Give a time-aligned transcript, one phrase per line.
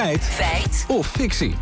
[0.00, 0.22] Feit.
[0.22, 0.84] Feit.
[0.88, 1.54] Of fictie.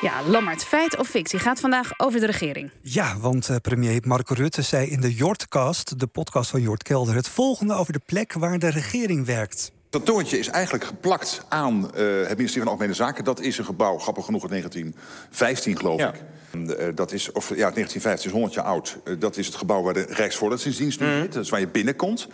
[0.00, 2.70] Ja, Lammert, feit of fictie gaat vandaag over de regering.
[2.82, 7.14] Ja, want uh, premier Marco Rutte zei in de Jortcast, de podcast van Jort Kelder,
[7.14, 9.72] het volgende over de plek waar de regering werkt.
[9.90, 11.90] Dat torentje is eigenlijk geplakt aan uh,
[12.26, 13.24] het ministerie van Algemene Zaken.
[13.24, 16.12] Dat is een gebouw, grappig genoeg, uit 1915 geloof ja.
[16.12, 16.22] ik.
[16.52, 18.98] Uh, dat is, of ja, 1915 is 100 jaar oud.
[19.18, 21.20] Dat is het gebouw waar de Rijksvoorlichtingsdienst nu mm.
[21.20, 21.32] zit.
[21.32, 22.28] Dat is waar je binnenkomt.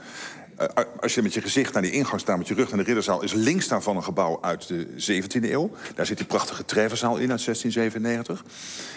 [0.61, 2.84] Uh, als je met je gezicht naar die ingang staat, met je rug naar de
[2.84, 3.23] ridderzaal...
[3.23, 5.70] is links daarvan een gebouw uit de 17e eeuw.
[5.95, 8.45] Daar zit die prachtige Trevenzaal in uit 1697.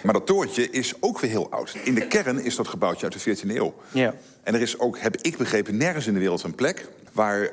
[0.03, 1.75] Maar dat torentje is ook weer heel oud.
[1.83, 3.73] In de kern is dat gebouwtje uit de 14e eeuw.
[3.91, 4.13] Ja.
[4.43, 6.87] En er is ook, heb ik begrepen, nergens in de wereld een plek...
[7.17, 7.49] waar uh,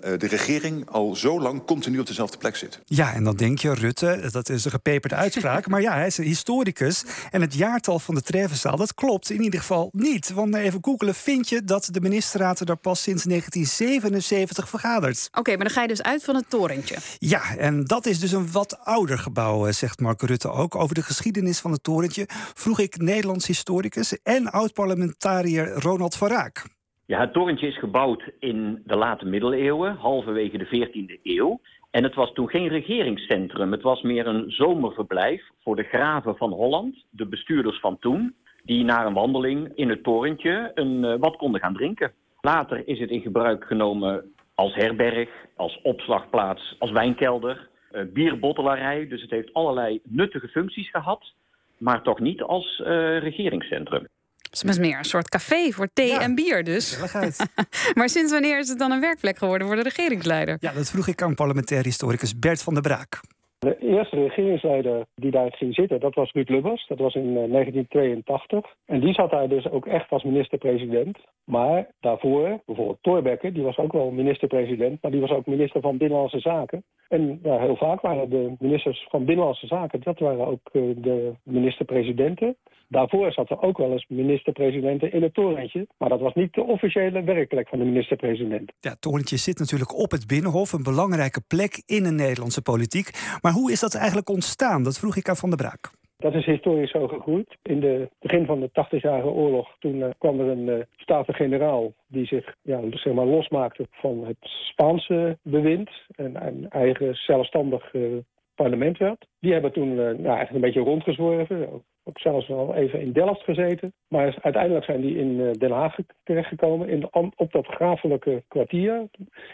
[0.00, 2.80] de regering al zo lang continu op dezelfde plek zit.
[2.84, 5.66] Ja, en dan denk je, Rutte, dat is een gepeperde uitspraak...
[5.70, 7.04] maar ja, hij is een historicus.
[7.30, 10.30] En het jaartal van de Trevenzaal, dat klopt in ieder geval niet.
[10.30, 15.26] Want even googelen vind je dat de ministerraad er pas sinds 1977 vergadert.
[15.28, 16.96] Oké, okay, maar dan ga je dus uit van het torentje.
[17.18, 20.74] Ja, en dat is dus een wat ouder gebouw, zegt Mark Rutte ook.
[20.74, 24.22] Over de geschiedenis van het torentje vroeg ik Nederlands historicus...
[24.22, 26.75] en oud-parlementariër Ronald van Raak.
[27.06, 31.60] Ja, het torentje is gebouwd in de late middeleeuwen, halverwege de 14e eeuw.
[31.90, 33.72] En het was toen geen regeringscentrum.
[33.72, 38.34] Het was meer een zomerverblijf voor de graven van Holland, de bestuurders van toen,
[38.64, 42.12] die na een wandeling in het torentje een, uh, wat konden gaan drinken.
[42.40, 49.08] Later is het in gebruik genomen als herberg, als opslagplaats, als wijnkelder, uh, bierbottelarij.
[49.08, 51.32] Dus het heeft allerlei nuttige functies gehad,
[51.78, 54.06] maar toch niet als uh, regeringscentrum.
[54.50, 56.98] Het is meer een soort café voor thee ja, en bier dus.
[57.98, 60.56] maar sinds wanneer is het dan een werkplek geworden voor de regeringsleider?
[60.60, 63.20] Ja, dat vroeg ik aan parlementair historicus Bert van der Braak.
[63.58, 66.86] De eerste regeringsleider die daar ging zitten, dat was Ruud Lubbers.
[66.86, 68.74] Dat was in 1982.
[68.86, 71.18] En die zat daar dus ook echt als minister-president.
[71.44, 75.02] Maar daarvoor, bijvoorbeeld Thorbecke, die was ook wel minister-president...
[75.02, 76.84] maar die was ook minister van Binnenlandse Zaken.
[77.08, 80.00] En heel vaak waren de ministers van Binnenlandse Zaken...
[80.02, 82.56] dat waren ook de minister-presidenten.
[82.88, 85.86] Daarvoor zat er ook wel eens minister-presidenten in het torentje.
[85.98, 88.72] Maar dat was niet de officiële werkplek van de minister-president.
[88.80, 90.72] Ja, het torentje zit natuurlijk op het Binnenhof.
[90.72, 93.10] Een belangrijke plek in de Nederlandse politiek.
[93.40, 94.82] Maar hoe is dat eigenlijk ontstaan?
[94.82, 95.90] Dat vroeg ik aan Van der Braak.
[96.18, 97.56] Dat is historisch zo gegroeid.
[97.62, 101.92] In het begin van de 80-jarige oorlog toen uh, kwam er een uh, staten-generaal...
[102.06, 105.90] die zich ja, zeg maar, losmaakte van het Spaanse bewind...
[106.14, 108.16] en een eigen zelfstandig uh,
[108.54, 109.26] parlement werd.
[109.40, 111.82] Die hebben toen nou, eigenlijk een beetje rondgezworven.
[112.04, 113.92] Ook zelfs wel even in Delft gezeten.
[114.08, 116.88] Maar uiteindelijk zijn die in Den Haag terechtgekomen.
[116.88, 119.08] In de, op dat grafelijke kwartier.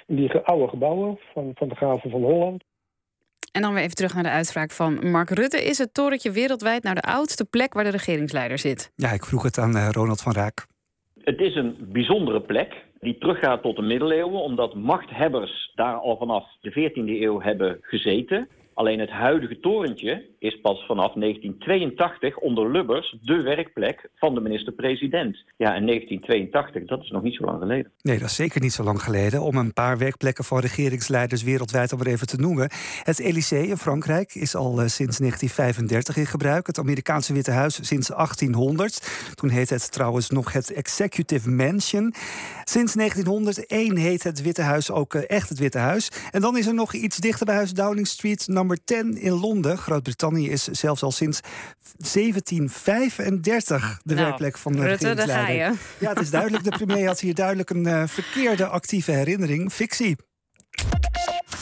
[0.06, 2.64] In die oude gebouwen van, van de graven van Holland.
[3.52, 5.64] En dan weer even terug naar de uitspraak van Mark Rutte.
[5.64, 8.92] Is het torentje wereldwijd nou de oudste plek waar de regeringsleider zit?
[8.96, 10.66] Ja, ik vroeg het aan uh, Ronald van Raak.
[11.24, 14.42] Het is een bijzondere plek die teruggaat tot de middeleeuwen...
[14.42, 18.48] omdat machthebbers daar al vanaf de 14e eeuw hebben gezeten.
[18.74, 25.36] Alleen het huidige torentje is pas vanaf 1982 onder Lubbers de werkplek van de minister-president.
[25.56, 27.92] Ja, en 1982, dat is nog niet zo lang geleden.
[28.02, 29.42] Nee, dat is zeker niet zo lang geleden.
[29.42, 32.70] Om een paar werkplekken van regeringsleiders wereldwijd maar even te noemen.
[33.02, 36.66] Het Elysée in Frankrijk is al uh, sinds 1935 in gebruik.
[36.66, 39.32] Het Amerikaanse Witte Huis sinds 1800.
[39.34, 42.14] Toen heette het trouwens nog het Executive Mansion.
[42.64, 46.10] Sinds 1901 heet het Witte Huis ook uh, echt het Witte Huis.
[46.30, 49.78] En dan is er nog iets dichter bij huis Downing Street nummer 10 in Londen.
[49.78, 51.40] Groot-Brittannië is zelfs al sinds
[51.96, 55.14] 1735 de nou, werkplek van de Rutte.
[55.98, 56.64] Ja, het is duidelijk.
[56.64, 59.72] De premier had hier duidelijk een uh, verkeerde actieve herinnering.
[59.72, 60.16] Fictie.